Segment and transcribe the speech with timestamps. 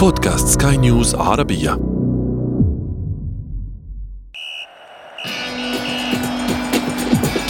[0.00, 1.72] بودكاست سكاي نيوز عربية.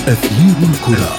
[0.09, 1.17] أثير الكرة.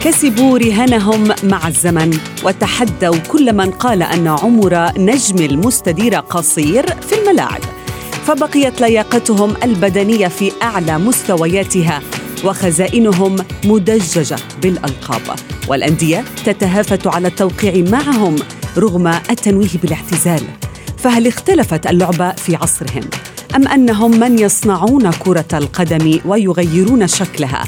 [0.00, 7.77] كسبوا رهانهم مع الزمن وتحدوا كل من قال أن عمر نجم المستدير قصير في الملاعب.
[8.28, 12.02] فبقيت لياقتهم البدنية في أعلى مستوياتها
[12.44, 15.22] وخزائنهم مدججة بالألقاب.
[15.68, 18.36] والأندية تتهافت على التوقيع معهم
[18.78, 20.40] رغم التنويه بالاعتزال.
[20.98, 23.04] فهل اختلفت اللعبة في عصرهم؟
[23.56, 27.64] أم أنهم من يصنعون كرة القدم ويغيرون شكلها؟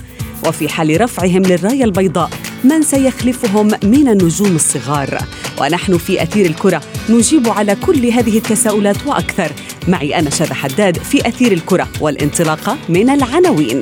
[0.46, 2.30] وفي حال رفعهم للراية البيضاء
[2.64, 5.18] من سيخلفهم من النجوم الصغار؟
[5.60, 9.52] ونحن في أثير الكرة نجيب على كل هذه التساؤلات وأكثر
[9.90, 13.80] معي أنا شذى حداد في أثير الكرة والانطلاقة من العناوين.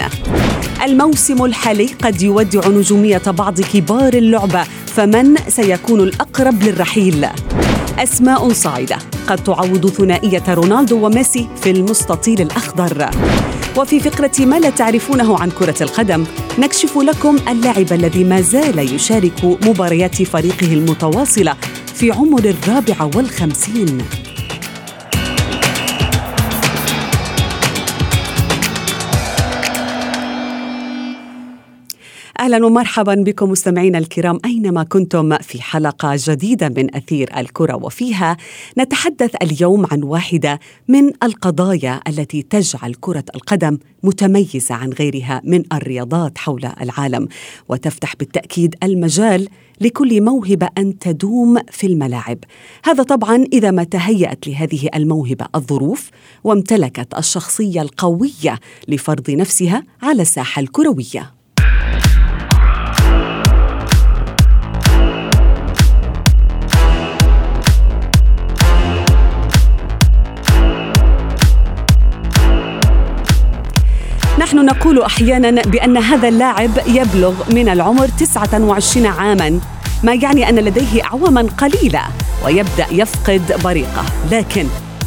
[0.84, 7.26] الموسم الحالي قد يودع نجومية بعض كبار اللعبه فمن سيكون الأقرب للرحيل؟
[7.98, 13.10] أسماء صاعدة قد تعوض ثنائية رونالدو وميسي في المستطيل الأخضر.
[13.76, 16.24] وفي فقرة ما لا تعرفونه عن كرة القدم
[16.58, 21.56] نكشف لكم اللاعب الذي ما زال يشارك مباريات فريقه المتواصلة
[21.94, 23.98] في عمر الرابعة والخمسين.
[32.48, 38.36] أهلا ومرحبا بكم مستمعينا الكرام أينما كنتم في حلقة جديدة من أثير الكرة وفيها
[38.78, 46.38] نتحدث اليوم عن واحدة من القضايا التي تجعل كرة القدم متميزة عن غيرها من الرياضات
[46.38, 47.28] حول العالم.
[47.68, 49.48] وتفتح بالتأكيد المجال
[49.80, 52.38] لكل موهبة أن تدوم في الملاعب.
[52.84, 56.10] هذا طبعا إذا ما تهيأت لهذه الموهبة الظروف
[56.44, 61.37] وامتلكت الشخصية القوية لفرض نفسها على الساحة الكروية.
[74.38, 79.60] نحن نقول أحيانا بأن هذا اللاعب يبلغ من العمر 29 عاما
[80.02, 82.02] ما يعني أن لديه اعواما قليله
[82.44, 84.04] ويبدأ يفقد بريقه.
[84.30, 84.66] لكن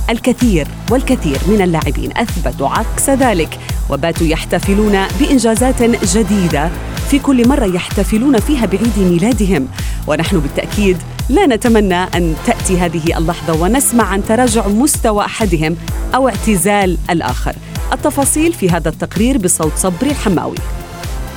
[0.09, 3.59] الكثير والكثير من اللاعبين أثبتوا عكس ذلك
[3.89, 5.83] وباتوا يحتفلون بإنجازات
[6.17, 6.69] جديدة.
[7.09, 9.67] في كل مرة يحتفلون فيها بعيد ميلادهم.
[10.07, 10.97] ونحن بالتأكيد
[11.29, 15.75] لا نتمنى أن تأتي هذه اللحظة ونسمع عن تراجع مستوى أحدهم
[16.15, 17.55] أو اعتزال الآخر.
[17.93, 20.55] التفاصيل في هذا التقرير بصوت صبري الحماوي.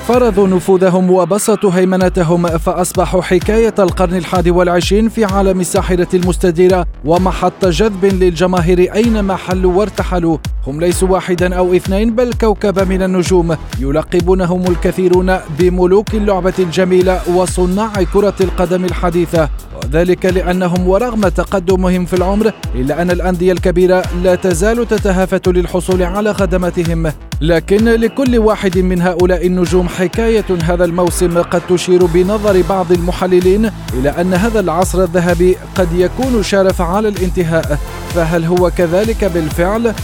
[0.09, 8.05] فرضوا نفوذهم وبسطوا هيمنتهم فأصبحوا حكاية القرن الحادي والعشرين في عالم الساحرة المستديرة ومحط جذب
[8.05, 10.39] للجماهير أينما حلوا وارتحلوا.
[10.67, 13.57] هم ليسوا واحدا أو اثنين بل كوكب من النجوم.
[13.81, 19.49] يلقبونهم الكثيرون بملوك اللعبة الجميلة وصناع كرة القدم الحديثة.
[19.85, 26.35] وذلك لأنهم ورغم تقدمهم في العمر إلا أن الأندية الكبيرة لا تزال تتهافت للحصول على
[26.35, 33.71] خدماتهم لكن لكل واحد من هؤلاء النجوم حكاية هذا الموسم قد تشير بنظر بعض المحللين
[33.95, 37.79] إلى أن هذا العصر الذهبي قد يكون شارف على الانتهاء
[38.15, 39.95] فهل هو كذلك بالفعل؟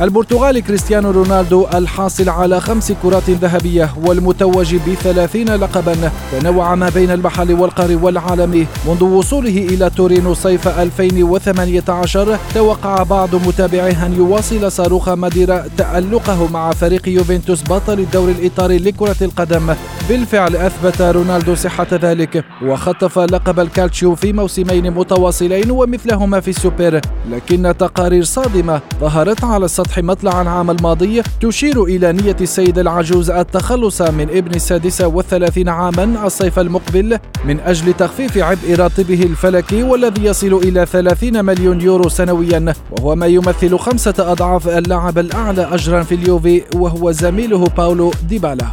[0.00, 6.10] البرتغالي كريستيانو رونالدو الحاصل على خمس كرات ذهبية والمتوج بثلاثين لقبا.
[6.32, 14.06] تنوع ما بين المحل والقاري والعالمي منذ وصوله إلى تورينو صيف 2018 توقع بعض متابعيه
[14.06, 19.74] أن يواصل صاروخ ماديرا تألقه مع فريق يوفنتوس بطل الدوري الإيطالي لكرة القدم.
[20.08, 27.00] بالفعل أثبت رونالدو صحة ذلك وخطف لقب الكالتشيو في موسمين متواصلين ومثلهما في السوبر.
[27.30, 29.83] لكن تقارير صادمة ظهرت على السطح.
[29.84, 36.26] سطح مطلع العام الماضي تشير إلى نية السيد العجوز التخلص من ابن السادسة والثلاثين عاما
[36.26, 42.74] الصيف المقبل من أجل تخفيف عبء راتبه الفلكي والذي يصل إلى 30 مليون يورو سنويا
[42.90, 48.66] وهو ما يمثل خمسة أضعاف اللاعب الأعلى أجرا في اليوفي وهو زميله باولو ديبالا.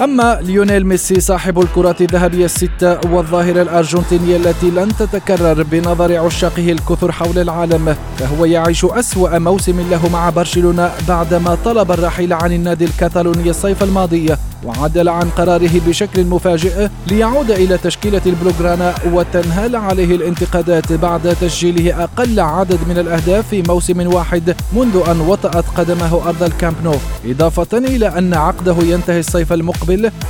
[0.00, 7.12] أما ليونيل ميسي صاحب الكرة الذهبية الستة والظاهرة الأرجنتينية التي لن تتكرر بنظر عشاقه الكثر
[7.12, 13.50] حول العالم فهو يعيش أسوأ موسم له مع برشلونة بعدما طلب الرحيل عن النادي الكتالوني
[13.50, 21.36] الصيف الماضي وعدل عن قراره بشكل مفاجئ ليعود إلى تشكيلة البلوغرانا وتنهال عليه الانتقادات بعد
[21.40, 26.94] تسجيله أقل عدد من الأهداف في موسم واحد منذ أن وطأت قدمه أرض الكامب نو.
[27.26, 29.81] إضافة إلى أن عقده ينتهي الصيف المقبل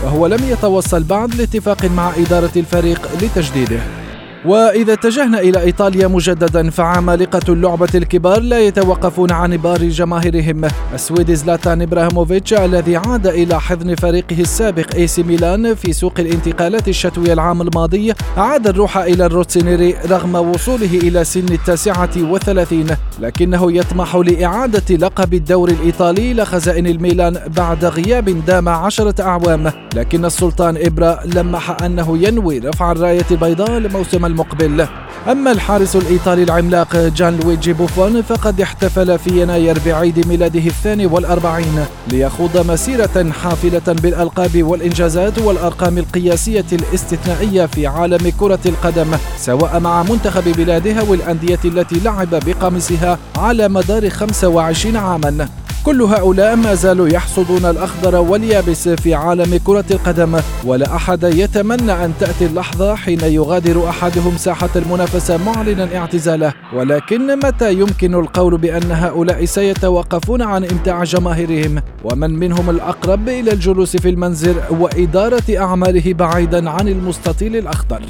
[0.04, 4.01] وهو لم يتوصل بعد لاتفاق مع إدارة الفريق لتجديده.
[4.46, 10.68] وإذا اتجهنا إلى إيطاليا مجددا فعمالقة اللعبة الكبار لا يتوقفون عن إبهار جماهيرهم.
[10.94, 17.32] السويدي زلاتان إبراهيموفيتش الذي عاد إلى حضن فريقه السابق AC ميلان في سوق الانتقالات الشتوي
[17.32, 22.86] العام الماضي أعاد الروح إلى الروسونيري رغم وصوله إلى سن التاسعة والثلاثين
[23.20, 29.72] لكنه يطمح لإعادة لقب الدوري الإيطالي لخزائن الميلان بعد غياب دام عشرة أعوام.
[29.96, 34.86] لكن السلطان إبرا لمح أنه ينوي رفع الراية البيضاء الموسم المقبل.
[35.30, 41.84] أما الحارس الإيطالي العملاق جان لويجي بوفون فقد احتفل في يناير بعيد ميلاده الثاني والأربعين
[42.08, 49.06] ليخوض مسيرة حافلة بالألقاب والإنجازات والأرقام القياسية الاستثنائية في عالم كرة القدم
[49.36, 55.48] سواء مع منتخب بلاده والأندية التي لعب بقميصها على مدار 25 عاما.
[55.86, 62.12] كل هؤلاء ما زالوا يحصدون الأخضر واليابس في عالم كرة القدم ولا أحد يتمنى أن
[62.20, 66.52] تأتي اللحظة حين يغادر أحدهم ساحة المنافسة معلنا اعتزاله.
[66.74, 73.96] ولكن متى يمكن القول بأن هؤلاء سيتوقفون عن إمتاع جماهيرهم؟ ومن منهم الأقرب إلى الجلوس
[73.96, 78.02] في المنزل وإدارة أعماله بعيدا عن المستطيل الأخضر.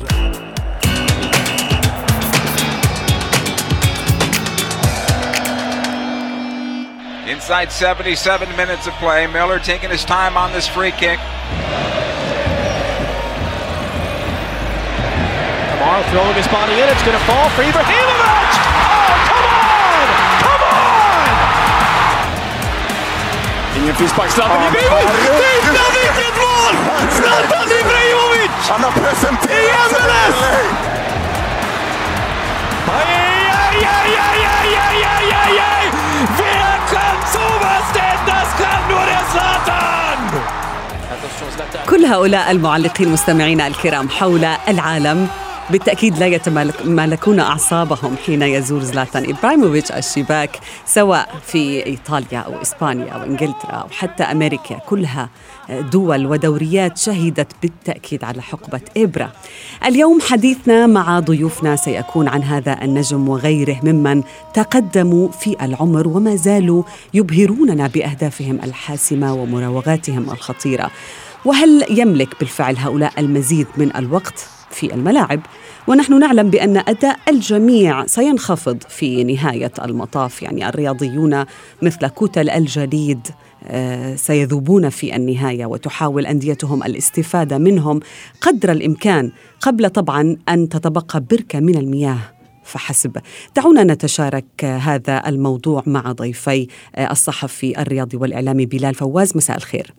[7.32, 9.26] Inside 77 minutes of play.
[9.26, 11.17] Miller taking his time on this free kick.
[15.73, 16.93] Kamara throwing his body in.
[16.93, 18.52] It's going to fall for Ibrahimovic.
[18.84, 20.12] Oh, come on!
[20.44, 21.32] Come on!
[23.81, 24.28] Ingen frispark.
[24.28, 25.17] Zlatan Ibrahimovic!
[25.64, 26.76] Titta vilket mål!
[27.17, 28.52] Zlatan Ibrahimovic!
[28.69, 31.01] Han har presenterat sig Aj,
[41.89, 45.29] كل هؤلاء المعلقين مستمعينا الكرام حول العالم
[45.71, 53.23] بالتأكيد لا يتمالكون أعصابهم حين يزور زلاتان إبراهيموفيتش الشباك سواء في إيطاليا أو إسبانيا أو
[53.23, 54.79] إنجلترا أو حتى أمريكا.
[54.89, 55.29] كلها
[55.93, 59.33] دول ودوريات شهدت بالتأكيد على حقبة إبرة.
[59.87, 64.23] اليوم حديثنا مع ضيوفنا سيكون عن هذا النجم وغيره ممن
[64.55, 66.83] تقدموا في العمر وما زالوا
[67.15, 70.91] يبهروننا بأهدافهم الحاسمة ومراوغاتهم الخطيرة.
[71.44, 75.41] وهل يملك بالفعل هؤلاء المزيد من الوقت في الملاعب؟
[75.87, 80.43] ونحن نعلم بأن أداء الجميع سينخفض في نهاية المطاف.
[80.43, 81.44] يعني الرياضيون
[81.83, 83.29] مثل كتل الجليد
[83.65, 88.00] آه، سيذوبون في النهاية وتحاول أنديتهم الاستفادة منهم
[88.41, 92.19] قدر الإمكان قبل طبعا أن تتبقى بركة من المياه.
[92.65, 93.17] فحسب.
[93.56, 99.37] دعونا نتشارك هذا الموضوع مع ضيفي آه، الصحفي الرياضي والإعلامي بلال فواز.
[99.37, 99.95] مساء الخير.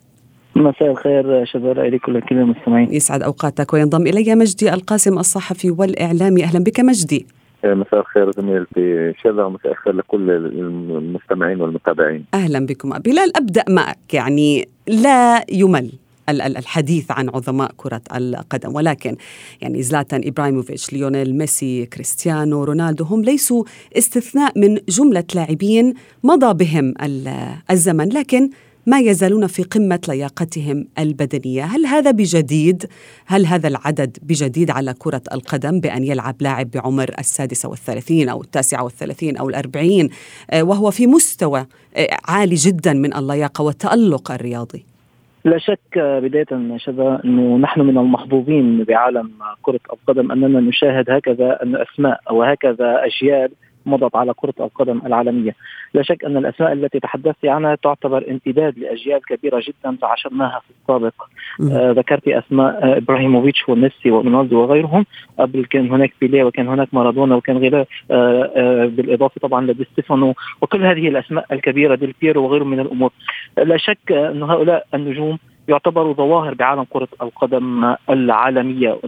[0.56, 6.44] مساء الخير شباب إليكم كل المستمعين يسعد أوقاتك وينضم إلي مجدي القاسم الصحفي والإعلامي.
[6.44, 7.26] أهلا بك مجدي.
[7.64, 9.12] مساء الخير زميلتي.
[9.22, 12.24] شذا ومساء الخير لكل المستمعين والمتابعين.
[12.34, 12.98] أهلا بكم.
[12.98, 14.14] بلال أبدأ معك.
[14.14, 15.92] يعني لا يمل
[16.28, 19.16] الحديث عن عظماء كرة القدم ولكن
[19.60, 23.64] يعني زلاتان إبراهيموفيتش ليونيل ميسي كريستيانو رونالدو هم ليسوا
[23.98, 26.94] استثناء من جملة لاعبين مضى بهم
[27.70, 28.08] الزمن.
[28.08, 28.50] لكن
[28.86, 32.84] ما يزالون في قمة لياقتهم البدنية هل هذا بجديد؟
[33.26, 38.84] هل هذا العدد بجديد على كرة القدم بأن يلعب لاعب بعمر السادسة والثلاثين أو التاسعة
[38.84, 40.08] والثلاثين أو الأربعين
[40.50, 41.66] آه، وهو في مستوى
[41.96, 44.84] آه، عالي جدا من اللياقة والتألق الرياضي
[45.44, 49.30] لا شك بداية شذا أنه نحن من المحظوظين بعالم
[49.62, 53.50] كرة القدم أننا نشاهد هكذا أن أسماء وهكذا أجيال
[53.86, 55.54] مضت على كرة القدم العالمية.
[55.94, 61.14] لا شك أن الأسماء التي تحدثت عنها تعتبر امتداد لأجيال كبيرة جدا تعاشرناها في السابق.
[61.72, 65.06] آه ذكرت أسماء آه إبراهيموفيتش وميسي ورونالدو وغيرهم.
[65.38, 70.34] قبل كان هناك بيليه وكان هناك مارادونا وكان غيره آه آه بالإضافة طبعا لدي ستيفانو.
[70.60, 73.10] وكل هذه الأسماء الكبيرة ديل بيرو وغيره من الأمور.
[73.58, 78.98] لا شك أن هؤلاء النجوم يعتبروا ظواهر بعالم كرة القدم العالمية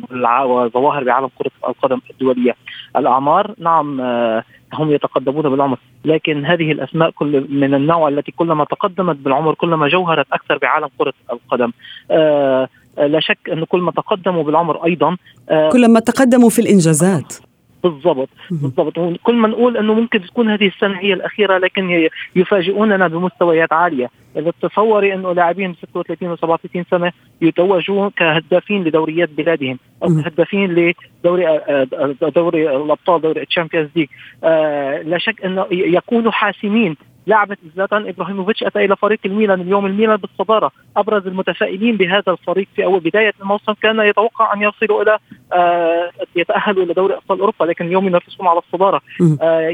[0.44, 2.56] وظواهر بعالم كرة القدم الدولية.
[2.96, 4.44] الأعمار نعم آه،
[4.74, 10.26] هم يتقدمون بالعمر لكن هذه الأسماء كل من النوع التي كلما تقدمت بالعمر كلما جوهرت
[10.32, 11.72] أكثر بعالم كرة القدم.
[12.10, 15.16] آه لا شك أن كل ما تقدموا بالعمر أيضا
[15.48, 17.45] آه كلما تقدموا في الإنجازات.
[17.88, 19.18] بالضبط بالضبط.
[19.22, 24.10] كل ما نقول إنه ممكن تكون هذه السنة هي الأخيرة لكن يفاجئوننا بمستويات عالية.
[24.36, 31.86] إذا تصوري إنه لاعبين 36 و37 سنة يتوجوا كهدافين لدوريات بلادهم أو كهدافين لدوري آه،
[32.22, 34.08] آه، دوري الأبطال دوري ال Champions League.
[34.44, 36.96] آه لا شك إنه يكونوا حاسمين
[37.26, 39.86] لعبه زلاتان إبراهيموفيتش أتى إلى فريق الميلان اليوم.
[39.86, 43.72] الميلان بالصدارة أبرز المتفائلين بهذا الفريق في أول بداية الموسم.
[43.72, 45.18] كان يتوقع أن يصلوا إلى
[45.52, 49.00] آه يتأهلوا إلى دوري أبطال أوروبا لكن اليوم ينافسون على الصدارة.
[49.42, 49.68] آه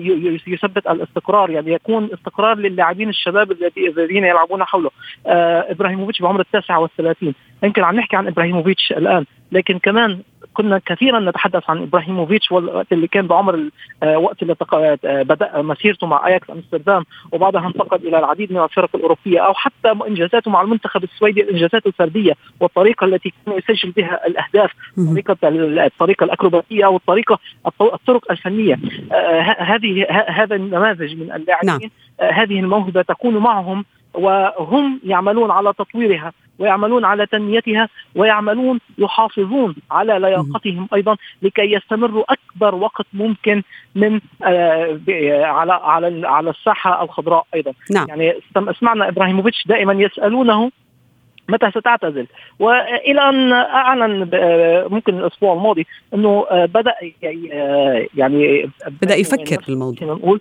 [0.46, 4.90] يثبت الاستقرار يعني يكون استقرار للاعبين الشباب الذين يلعبون حوله.
[5.26, 7.34] آه إبراهيموفيتش بعمر التاسعه والثلاثين.
[7.62, 9.24] يمكن عم نحكي عن إبراهيموفيتش الآن.
[9.52, 10.18] لكن كمان
[10.54, 13.70] كنا كثيرا نتحدث عن إبراهيموفيتش والوقت اللي كان بعمر
[14.02, 18.90] آه، وقت اللي آه، بدأ مسيرته مع أياكس أمستردام وبعدها انتقل إلى العديد من الفرق
[18.94, 24.70] الأوروبية أو حتى إنجازاته مع المنتخب السويدي الإنجازات الفرديه والطريقة التي كان يسجل بها الأهداف
[24.96, 25.36] طريقة
[25.86, 27.38] الطريقة الأكروباتية أو الطريقة
[27.80, 28.78] الطرق الفنية.
[29.12, 31.70] آه، هذه هذا النماذج من اللاعبين.
[31.70, 31.80] نعم.
[32.20, 40.88] هذه الموهبة تكون معهم وهم يعملون على تطويرها ويعملون على تنميتها ويعملون يحافظون على لياقتهم
[40.94, 43.62] أيضا لكي يستمروا أكبر وقت ممكن
[43.94, 44.98] من آه
[45.44, 47.72] على على على الساحة الخضراء أيضا.
[47.90, 48.08] نعم.
[48.08, 48.34] يعني
[48.80, 50.70] سمعنا إبراهيموفيتش دائما يسألونه
[51.48, 52.26] متى ستعتزل؟
[52.58, 54.30] وإلى أن أعلن
[54.90, 56.94] ممكن الأسبوع الماضي إنه آه، بدأ
[57.52, 58.70] آه، يعني
[59.02, 60.08] بدأ يفكر في الموضوع.
[60.08, 60.40] نقول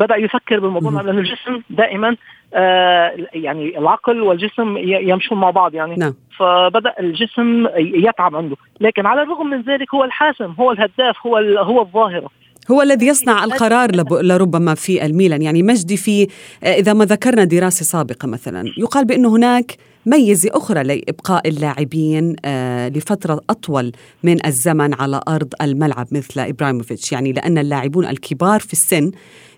[0.00, 2.16] بدأ يفكر بالموضوع لأن الجسم دائما
[2.54, 5.94] آه يعني العقل والجسم يمشون مع بعض يعني.
[5.94, 6.14] نعم.
[6.38, 8.56] فبدأ الجسم يتعب عنده.
[8.80, 12.28] لكن على الرغم من ذلك هو الحاسم هو الهداف هو هو الظاهرة.
[12.70, 13.90] هو الذي يصنع القرار
[14.22, 15.42] لربما في الميلان.
[15.42, 16.26] يعني مجدي في
[16.64, 22.88] آه، إذا ما ذكرنا دراسة سابقة مثلا يقال بأن هناك ميزة أخرى لإبقاء اللاعبين آه،
[22.88, 23.92] لفترة أطول
[24.22, 27.12] من الزمن على أرض الملعب مثل إبراهيموفيتش.
[27.12, 29.10] يعني لأن اللاعبون الكبار في السن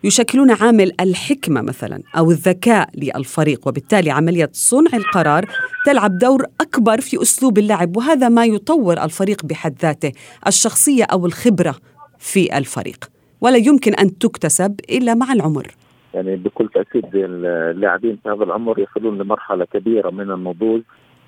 [0.05, 5.49] يشكلون عامل الحكمة مثلا أو الذكاء للفريق وبالتالي عملية صنع القرار
[5.87, 10.13] تلعب دور أكبر في أسلوب اللعب وهذا ما يطور الفريق بحد ذاته
[10.47, 11.77] الشخصية أو الخبرة
[12.19, 13.11] في الفريق.
[13.41, 15.75] ولا يمكن أن تكتسب إلا مع العمر.
[16.15, 20.83] يعني بكل تأكيد اللاعبين في هذا العمر يصلون لمرحلة كبيرة من النضوج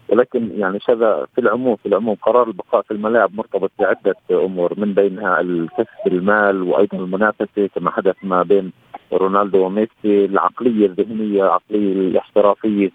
[0.08, 4.94] ولكن يعني شذا في العموم في العموم قرار البقاء في الملاعب مرتبط بعدة أمور من
[4.94, 8.72] بينها الكسب المال وأيضا المنافسة كما حدث ما بين
[9.12, 12.90] رونالدو وميسي العقلية الذهنية العقلية الاحترافية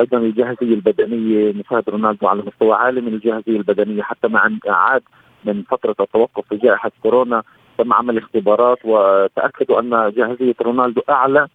[0.00, 5.02] أيضا الجاهزية البدنية نشاهد رونالدو على مستوى عالي من الجاهزية البدنية حتى مع عاد
[5.44, 7.42] من فترة التوقف في جائحة كورونا.
[7.78, 11.48] تم عمل اختبارات وتأكدوا أن جاهزية رونالدو أعلى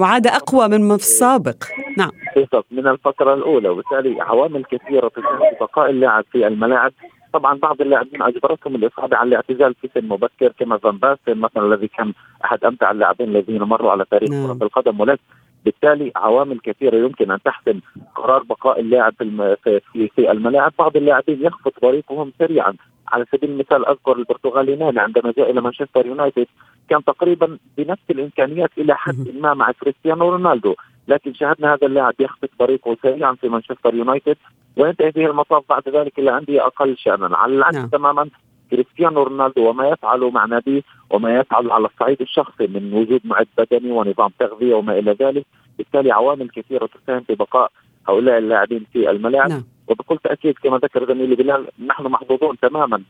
[0.00, 1.64] وعاد أقوى من في السابق
[1.98, 2.10] نعم.
[2.36, 2.66] بالضبط.
[2.70, 6.92] من الفترة الأولى وبالتالي عوامل كثيرة تساهم في بقاء اللاعب في الملاعب.
[7.32, 11.88] طبعا بعض اللاعبين أجبرتهم الإصابة على الاعتزال في سن مبكر كما فان باستن مثلا الذي
[11.88, 12.12] كان
[12.44, 14.58] أحد أمتع اللاعبين الذين مروا على تاريخ نعم.
[14.58, 15.22] كرة القدم ولكن
[15.64, 17.80] بالتالي عوامل كثيرة يمكن أن تحسم
[18.14, 19.14] قرار بقاء اللاعب
[19.62, 19.80] في
[20.16, 20.72] في الملاعب.
[20.78, 22.74] بعض اللاعبين يخفض طريقهم سريعا.
[23.08, 26.46] على سبيل المثال أذكر البرتغالي ناني عندما جاء إلى مانشستر يونايتد
[26.88, 30.74] كان تقريبا بنفس الإمكانيات إلى حد ما مع كريستيانو رونالدو.
[31.08, 34.36] لكن شاهدنا هذا اللاعب يخفض طريقه سريعا في مانشستر يونايتد
[34.76, 37.36] وينتهي به المطاف بعد ذلك إلى أندية أقل شانا.
[37.36, 37.88] على العكس نعم.
[37.88, 38.28] تماما
[38.72, 43.90] كريستيانو رونالدو وما يفعله مع ناديه وما يفعله على الصعيد الشخصي من وجود معد بدني
[43.92, 45.46] ونظام تغذية وما إلى ذلك
[45.78, 47.70] بالتالي عوامل كثيرة تساهم في بقاء
[48.08, 49.64] هؤلاء اللاعبين في الملاعب نعم.
[49.88, 53.02] وبكل تأكيد كما ذكر زميلي بلال نحن محظوظون تماما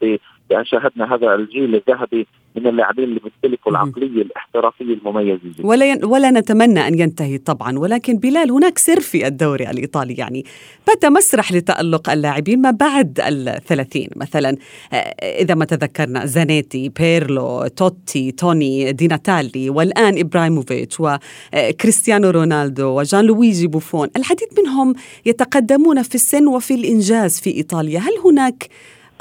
[0.50, 5.66] بأن شاهدنا هذا الجيل الذهبي من اللاعبين اللي بيمتلكوا العقلية الاحترافية المميزة جدا.
[5.66, 6.04] ولا ين...
[6.04, 10.14] ولا نتمنى أن ينتهي طبعا ولكن بلال هناك سر في الدوري الإيطالي.
[10.14, 10.44] يعني
[10.86, 14.56] بات مسرح لتألق اللاعبين ما بعد الثلاثين مثلا.
[14.92, 14.96] آه،
[15.42, 23.66] إذا ما تذكرنا زانيتي بيرلو توتي توني دي ناتالي والآن إبراهيموفيتش وكريستيانو رونالدو وجان لويجي
[23.66, 24.08] بوفون.
[24.16, 24.94] العديد منهم
[25.26, 27.98] يتقدمون في السن وفي الإنجاز في إيطاليا.
[27.98, 28.68] هل هناك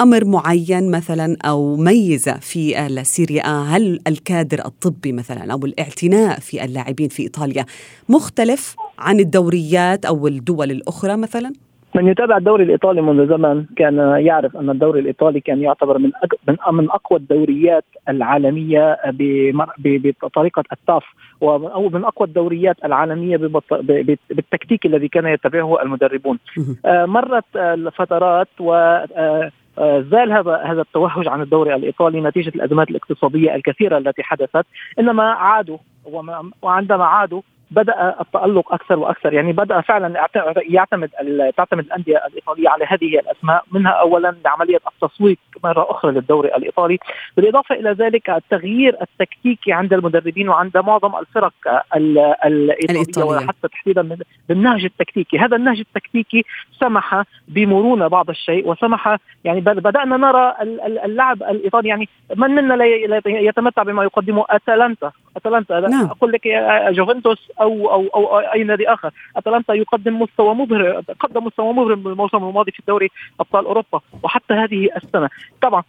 [0.01, 7.09] أمر معين مثلا أو ميزة في السيريا هل الكادر الطبي مثلا أو الاعتناء في اللاعبين
[7.09, 7.65] في إيطاليا
[8.09, 11.53] مختلف عن الدوريات أو الدول الأخرى مثلا؟
[11.95, 16.11] من يتابع الدوري الإيطالي منذ زمن كان يعرف أن الدوري الإيطالي كان يعتبر من
[16.47, 18.97] من من أقوى الدوريات العالمية
[19.77, 21.03] بطريقة التاف
[21.43, 23.37] أو من أقوى الدوريات العالمية
[24.29, 26.39] بالتكتيك الذي كان يتبعه المدربون.
[26.85, 32.89] آه، مرت الفترات و آه، آه، زال هذا هذا التوهج عن الدوري الإيطالي نتيجة الأزمات
[32.89, 34.65] الاقتصادية الكثيرة التي حدثت
[34.99, 35.77] إنما عادوا
[36.61, 39.33] وعندما عادوا بدأ التألق أكثر وأكثر.
[39.33, 40.27] يعني بدأ فعلا
[40.69, 41.09] يعتمد
[41.57, 46.97] تعتمد الأندية الإيطالية على هذه الأسماء منها اولا عملية التسويق مرة أخرى للدوري الإيطالي.
[47.37, 51.53] بالإضافة إلى ذلك التغيير التكتيكي عند المدربين وعند معظم الفرق
[52.45, 54.17] الإيطالية وحتى تحديدا
[54.49, 55.37] بالنهج التكتيكي.
[55.39, 56.45] هذا النهج التكتيكي
[56.79, 60.55] سمح بمرونة بعض الشيء وسمح يعني بدأنا نرى
[61.05, 62.85] اللعب الإيطالي يعني من منا لا
[63.25, 65.11] يتمتع بما يقدمه أتلانتا.
[65.37, 66.05] أتلانتا نعم.
[66.05, 66.47] أقول لك
[66.91, 69.11] جوفنتوس أو أو أو أي نادي آخر.
[69.37, 74.89] أتلانتا يقدم مستوى مبهر قدم مستوى مبهر الموسم الماضي في دوري أبطال أوروبا وحتى هذه
[74.95, 75.29] السنة.
[75.61, 75.83] طبعا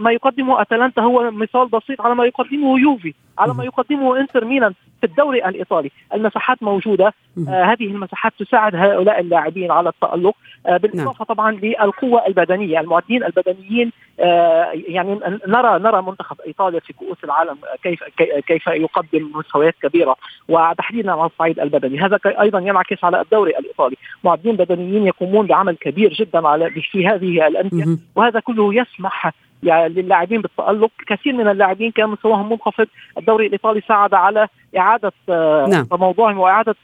[0.00, 3.14] ما, يقدمه أتلانتا هو مثال بسيط على ما يقدمه يوفي.
[3.38, 5.90] على ما يقدمه إنتر ميلان في الدوري الإيطالي.
[6.14, 7.14] المساحات موجودة.
[7.48, 10.34] آه هذه المساحات تساعد هؤلاء اللاعبين على التألق.
[10.66, 11.34] آه بالإضافة نعم.
[11.34, 12.80] طبعا للقوة البدنية.
[12.80, 18.04] المعدين البدنيين آه يعني نرى نرى منتخب إيطاليا في كؤوس العالم كيف
[18.46, 20.16] كيف يقدم مستويات كبيرة.
[20.48, 22.00] وتحديدا على الصعيد البدني.
[22.00, 23.96] هذا أيضا ينعكس على الدوري الإيطالي.
[24.24, 27.84] معدين بدنيين يقومون بعمل كبير جدا على في هذه الأندية.
[28.16, 32.86] وهذا كله يسمح يعني للاعبين بالتألق كثير من اللاعبين كان مستواهم منخفض
[33.18, 35.86] الدوري الإيطالي ساعد على إعادة آه، نعم.
[35.92, 36.74] موضوعهم وإعادة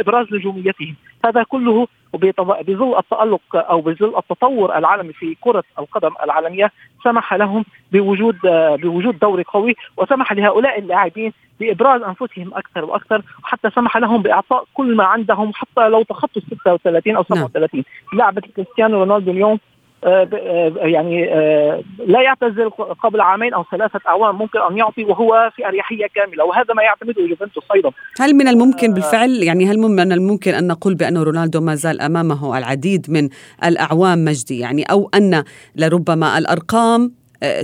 [0.00, 0.94] إبراز نجوميتهم
[1.24, 6.72] هذا كله بظل التألق أو بظل التطور العالمي في كرة القدم العالمية
[7.04, 13.70] سمح لهم بوجود آه، بوجود دوري قوي وسمح لهؤلاء اللاعبين بإبراز أنفسهم أكثر وأكثر وحتى
[13.70, 18.18] سمح لهم بإعطاء كل ما عندهم حتى لو تخطوا 36 أو 37 نعم.
[18.18, 19.58] لاعب كريستيانو رونالدو اليوم
[20.02, 22.70] يعني آه، لا يعتزل
[23.02, 27.22] قبل عامين أو ثلاثة أعوام ممكن أن يعطي وهو في أريحية كاملة وهذا ما يعتمده
[27.22, 27.90] يوفنتوس أيضا.
[28.20, 32.58] هل من الممكن بالفعل يعني هل من الممكن أن نقول بأن رونالدو ما زال أمامه
[32.58, 33.28] العديد من
[33.64, 35.44] الأعوام مجدي؟ يعني أو أن
[35.76, 37.19] لربما الأرقام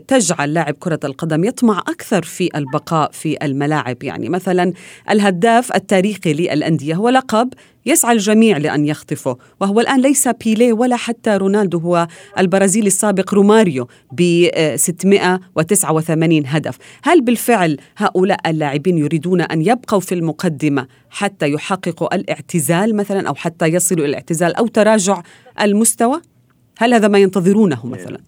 [0.09, 4.03] تجعل لاعب كرة القدم يطمع أكثر في البقاء في الملاعب.
[4.03, 4.73] يعني مثلا
[5.11, 7.53] الهداف التاريخي للأندية هو لقب
[7.87, 12.07] يسعى الجميع لأن يخطفه وهو الآن ليس بيليه ولا حتى رونالدو هو
[12.39, 16.79] البرازيلي السابق روماريو ب 689 هدف.
[17.03, 23.67] هل بالفعل هؤلاء اللاعبين يريدون أن يبقوا في المقدمة حتى يحققوا الاعتزال مثلا أو حتى
[23.67, 25.23] يصلوا إلى الاعتزال أو تراجع
[25.61, 26.21] المستوى؟
[26.79, 28.19] هل هذا ما ينتظرونه مثلا؟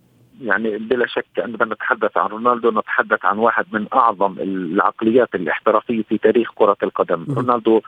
[0.41, 6.19] يعني بلا شك عندما نتحدث عن رونالدو نتحدث عن واحد من أعظم العقليات الاحترافية في
[6.19, 7.81] تاريخ كرة القدم، رونالدو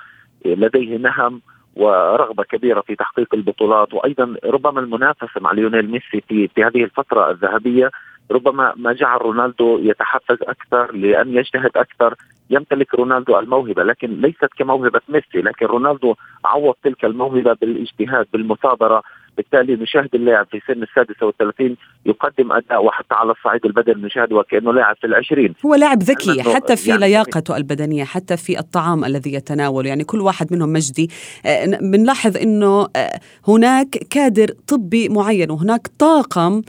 [0.45, 1.41] لديه نهم
[1.77, 7.31] ورغبة كبيرة في تحقيق البطولات وأيضا ربما المنافسه مع ليونيل ميسي في في هذه الفترة
[7.31, 7.91] الذهبية
[8.31, 12.15] ربما ما جعل رونالدو يتحفز أكثر لأن يجتهد أكثر
[12.51, 16.15] يمتلك رونالدو الموهبة لكن ليست كموهبة ميسي لكن رونالدو
[16.45, 19.03] عوض تلك الموهبة بالاجتهاد بالمثابرة.
[19.37, 24.73] بالتالي نشاهد اللاعب في سن السادسة والثلاثين يقدم أداء وحتى على الصعيد البدني نشاهد وكأنه
[24.73, 25.55] لاعب في العشرين.
[25.67, 29.89] هو لاعب ذكي حتى في يعني لياقته البدنية حتى في الطعام الذي يتناوله.
[29.89, 31.11] يعني كل واحد منهم مجدي.
[31.47, 36.63] آه، بنلاحظ أنه آه، هناك كادر طبي معين وهناك طاقم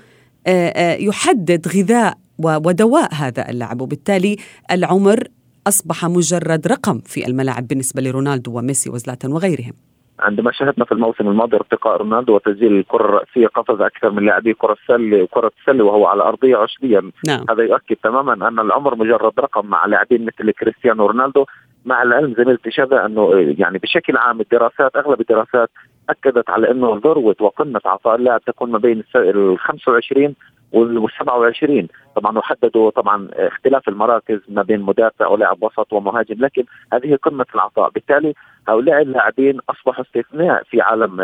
[0.47, 4.35] آه، يحدد غذاء ودواء هذا اللاعب وبالتالي
[4.71, 5.23] العمر
[5.67, 9.73] أصبح مجرد رقم في الملاعب بالنسبة لرونالدو وميسي وزلاتان وغيرهم.
[10.19, 14.77] عندما شاهدنا في الموسم الماضي ارتقاء رونالدو وتسجيل الكرة الرأسية قفز أكثر من لاعبي كرة
[14.83, 17.45] السله وكره السله وهو على أرضية عشبيا نعم.
[17.49, 21.45] هذا يؤكد تماما أن العمر مجرد رقم مع لاعبين مثل كريستيانو رونالدو.
[21.85, 25.69] مع العلم زميلتي شذا أنه يعني بشكل عام الدراسات أغلب الدراسات
[26.09, 30.35] أكدت على أنه ذروه وقمة عطاء اللاعب تكون ما بين ال 25
[30.71, 37.15] وال 27 طبعا وحددوا طبعا اختلاف المراكز ما بين مدافع ولاعب وسط ومهاجم لكن هذه
[37.15, 37.89] قمة العطاء.
[37.89, 38.33] بالتالي
[38.67, 41.17] هؤلاء اللاعبين أصبحوا استثناء في عالم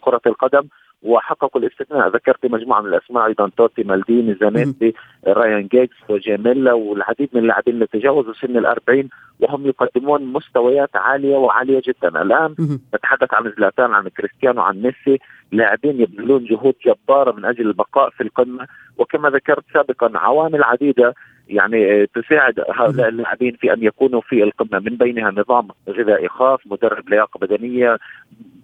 [0.00, 0.62] كرة القدم
[1.02, 2.08] وحققوا الاستثناء.
[2.08, 4.94] ذكرت مجموعة من الأسماء أيضا توتي مالديني زانيتي
[5.26, 9.08] رايان جيكس وجيميلا والعديد من اللاعبين اللي تجاوزوا سن الأربعين
[9.40, 12.22] وهم يقدمون مستويات عالية وعالية جدا.
[12.22, 12.54] الآن
[12.94, 15.18] نتحدث عن زلاتان عن كريستيانو عن ميسي.
[15.56, 18.66] لاعبين يبذلون جهود جبارة من أجل البقاء في القمة.
[18.98, 21.14] وكما ذكرت سابقا عوامل عديدة
[21.48, 24.78] يعني تساعد هؤلاء اللاعبين في أن يكونوا في القمة.
[24.78, 27.98] من بينها نظام غذائي خاص، مدرب لياقة بدنية،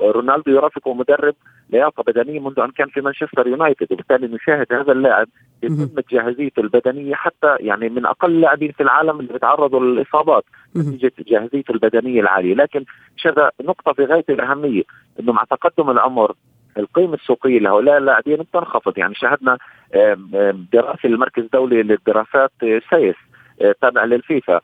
[0.00, 1.34] رونالدو يرافقه مدرب
[1.70, 5.28] لياقة بدنية منذ أن كان في مانشستر يونايتد، وبالتالي نشاهد هذا اللاعب
[5.60, 10.44] في قمة جاهزيته البدنية حتى يعني من أقل اللاعبين في العالم اللي بيتعرضوا للإصابات
[10.76, 12.84] نتيجة جاهزيته البدنية العالية، لكن
[13.16, 14.82] شذا نقطة في غاية الأهمية
[15.20, 16.34] إنه مع تقدم العمر
[16.78, 18.98] القيمة السوقية لهؤلاء اللاعبين بتنخفض.
[18.98, 19.58] يعني شاهدنا
[20.72, 23.16] دراسة المركز الدولي للدراسات آه، سايس
[23.62, 24.60] آه، تابع للفيفا.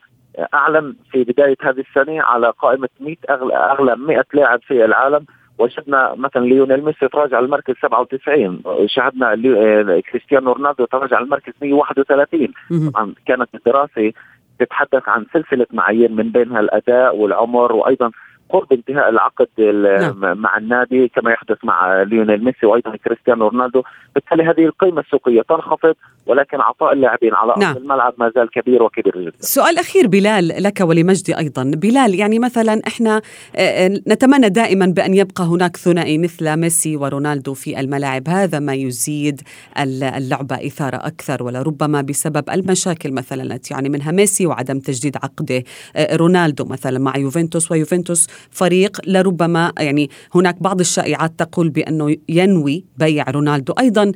[0.55, 5.27] أعلن في بداية هذه السنة على قائمة 100 أغلى أغلى 100 لاعب في العالم.
[5.59, 12.53] وجدنا مثلا ليونيل ميسي تراجع المركز 97 شاهدنا آه، كريستيانو رونالدو تراجع المركز 131
[12.92, 14.12] طبعا كانت الدراسة
[14.59, 18.11] تتحدث عن سلسلة معايير من بينها الأداء والعمر وأيضا
[18.51, 20.39] قرب انتهاء العقد نعم.
[20.39, 23.83] مع النادي كما يحدث مع ليونيل ميسي وأيضا كريستيانو رونالدو
[24.15, 25.95] بالتالي هذه القيمة السوقية تنخفض
[26.27, 27.71] ولكن عطاء اللاعبين على نعم.
[27.71, 32.39] ارض الملعب ما زال كبير وكبير جدا سؤال أخير بلال لك ولمجدي أيضا بلال يعني
[32.39, 33.17] مثلا إحنا
[33.57, 38.75] آه، آه، نتمنى دائما بأن يبقى هناك ثنائي مثل ميسي ورونالدو في الملاعب هذا ما
[38.75, 39.41] يزيد
[39.79, 45.63] اللعبه اثاره أكثر ولربما بسبب المشاكل مثلا التي يعني منها ميسي وعدم تجديد عقده
[45.97, 52.85] آه، رونالدو مثلا مع يوفنتوس ويوفنتوس فريق لربما يعني هناك بعض الشائعات تقول بأنه ينوي
[52.96, 54.12] بيع رونالدو أيضا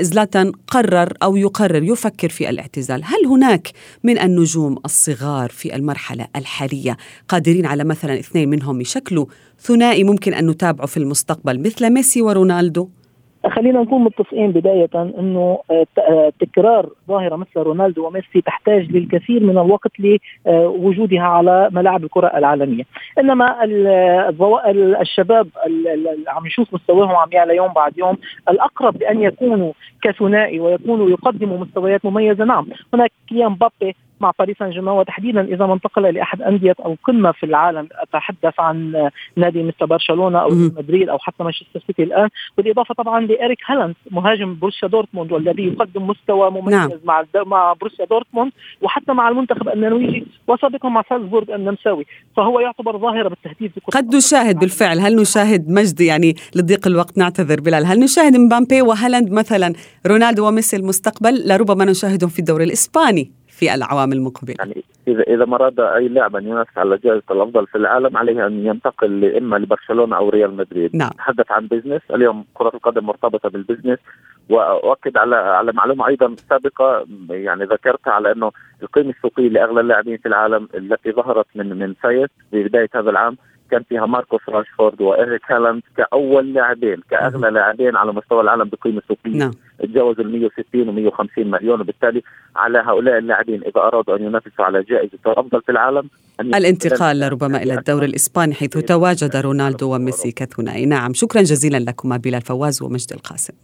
[0.00, 3.68] زلاتان قرر أو يقرر يفكر في الاعتزال هل هناك
[4.04, 6.96] من النجوم الصغار في المرحلة الحالية
[7.28, 9.26] قادرين على مثلا اثنين منهم يشكلوا
[9.60, 12.88] ثنائي ممكن أن نتابعه في المستقبل مثل ميسي ورونالدو؟
[13.50, 19.58] خلينا نكون متفقين بداية أنه آه، آه، تكرار ظاهرة مثل رونالدو وميسي تحتاج للكثير من
[19.58, 19.92] الوقت
[20.46, 22.84] لوجودها على ملاعب الكرة العالمية.
[23.18, 23.64] إنما
[25.00, 25.48] الشباب
[26.28, 28.16] عم يشوف مستواهم عم يعلى يوم بعد يوم
[28.48, 29.72] الأقرب بأن يكونوا
[30.02, 32.44] كثنائي ويكونوا يقدموا مستويات مميزة.
[32.44, 37.32] نعم هناك كيليان مبابي مع باريس سان جيرمان وتحديدا إذا ما انتقل لاحد أندية القمة
[37.32, 42.94] في العالم أتحدث عن نادي مثل برشلونة أو مدريد أو حتى مانشستر سيتي الآن بالإضافة
[42.94, 46.90] طبعا لاريك هالاند مهاجم بروسيا دورتموند والذي يقدم مستوى مميز نعم.
[47.04, 48.52] مع مع بروسيا دورتموند
[48.82, 55.00] وحتى مع المنتخب النرويجي وسابقا مع سالزبورغ النمساوي فهو يعتبر ظاهرة بالتهديف قد نشاهد بالفعل
[55.00, 59.72] هل نشاهد مجد يعني لضيق الوقت؟ نعتذر بلال هل نشاهد مبابي وهالاند مثلا
[60.06, 63.32] رونالدو وميسي المستقبل؟ لربما نشاهدهم في الدوري الإسباني.
[63.56, 64.54] في الأعوام المقبلة.
[64.58, 68.46] يعني إذا إذا ما أراد أي لاعب أن ينافس على جائزة الأفضل في العالم عليه
[68.46, 70.96] أن ينتقل إما لبرشلونة أو ريال مدريد.
[70.96, 71.10] نعم.
[71.10, 73.98] تحدث عن business اليوم كرة القدم مرتبطة بال business
[74.50, 80.26] وأؤكد على على معلومة أيضا سابقة يعني ذكرتها على أنه القيمة السوقية لأغلى اللاعبين في
[80.26, 83.36] العالم التي ظهرت من من CIES في بداية هذا العام
[83.70, 89.38] كان فيها ماركوس راشفورد وإيريك هالاند كأول لاعبين كأغلى لاعبين على مستوى العالم بقيمة سوقية.
[89.38, 89.50] نعم.
[89.78, 92.22] تجاوزوا ال 160 و 150 مليون وبالتالي
[92.56, 96.08] على هؤلاء اللاعبين إذا أرادوا أن ينافسوا على جائزة الأفضل في العالم
[96.40, 100.86] الانتقال لربما إلى الدوري الإسباني حيث تواجد رونالدو وميسي كثنائي.
[100.86, 103.54] نعم شكرا جزيلا لكما بلال فواز ومجد القاسم.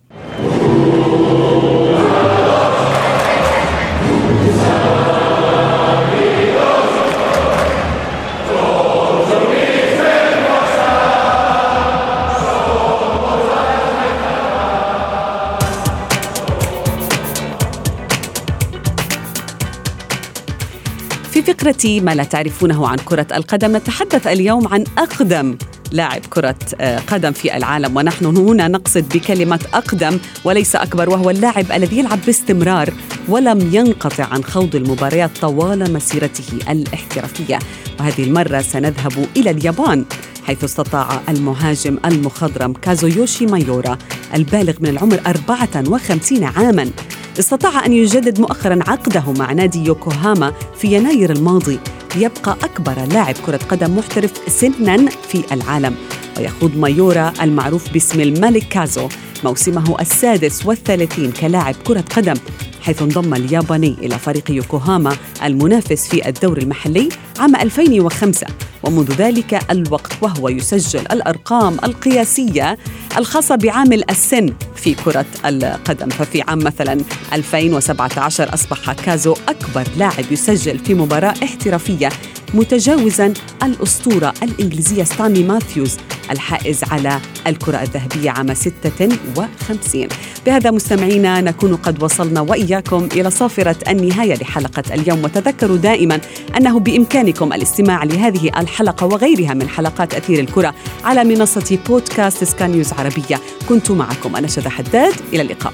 [21.62, 25.56] فقرة ما لا تعرفونه عن كرة القدم نتحدث اليوم عن أقدم
[25.92, 27.96] لاعب كرة آه، قدم في العالم.
[27.96, 32.92] ونحن هنا نقصد بكلمة أقدم وليس أكبر وهو اللاعب الذي يلعب باستمرار
[33.28, 37.58] ولم ينقطع عن خوض المباريات طوال مسيرته الاحترافية.
[38.00, 40.04] وهذه المرة سنذهب إلى اليابان
[40.46, 43.98] حيث استطاع المهاجم المخضرم كازويوشي مايورا
[44.34, 46.90] البالغ من العمر 54 عاما
[47.38, 51.78] استطاع أن يجدد مؤخرا عقده مع نادي يوكوهاما في يناير الماضي
[52.16, 55.94] ليبقى أكبر لاعب كرة قدم محترف سنا في العالم
[56.38, 59.08] ويخوض مايورا المعروف باسم الملك كازو
[59.44, 62.34] موسمه السادس والثلاثين كلاعب كرة قدم
[62.82, 68.46] حيث انضم الياباني إلى فريق يوكوهاما المنافس في الدور المحلي عام 2005
[68.82, 72.78] ومنذ ذلك الوقت وهو يسجل الأرقام القياسية
[73.18, 76.08] الخاصة بعامل السن في كرة القدم.
[76.08, 76.98] ففي عام مثلا
[77.32, 82.08] 2017 أصبح كازو أكبر لاعب يسجل في مباراة احترافية
[82.54, 85.96] متجاوزا الأسطورة الإنجليزية ستانلي ماثيوز.
[86.32, 90.08] الحائز على الكرة الذهبية عام 56
[90.46, 95.24] بهذا مستمعينا نكون قد وصلنا وإياكم إلى صافرة النهاية لحلقة اليوم.
[95.24, 96.20] وتذكروا دائما
[96.56, 102.92] أنه بإمكانكم الاستماع لهذه الحلقة وغيرها من حلقات أثير الكرة على منصة بودكاست سكان نيوز
[102.92, 103.40] عربية.
[103.68, 105.14] كنت معكم أنا شذى حداد.
[105.32, 105.72] إلى اللقاء.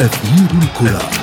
[0.00, 1.19] أثير الكرة.